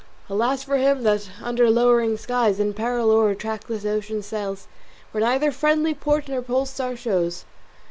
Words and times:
Alas 0.31 0.63
for 0.63 0.77
him 0.77 1.03
that 1.03 1.29
under 1.43 1.69
lowering 1.69 2.17
skies, 2.17 2.59
In 2.59 2.73
peril 2.73 3.11
o'er 3.11 3.29
a 3.29 3.35
trackless 3.35 3.85
ocean 3.85 4.23
sails, 4.23 4.65
Where 5.11 5.21
neither 5.23 5.51
friendly 5.51 5.93
port 5.93 6.27
nor 6.27 6.41
pole 6.41 6.65
star 6.65 6.95
shows." 6.95 7.45